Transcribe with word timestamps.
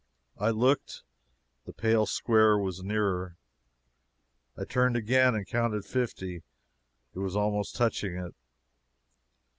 I 0.39 0.49
looked 0.49 1.03
the 1.65 1.73
pale 1.73 2.07
square 2.07 2.57
was 2.57 2.81
nearer. 2.81 3.37
I 4.57 4.65
turned 4.65 4.95
again 4.95 5.35
and 5.35 5.45
counted 5.45 5.85
fifty 5.85 6.41
it 7.13 7.19
was 7.19 7.35
almost 7.35 7.75
touching 7.75 8.15
it. 8.17 8.33